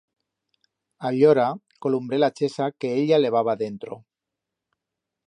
[1.09, 1.45] Allora
[1.87, 4.03] columbré la chesa que ella levaba dentro.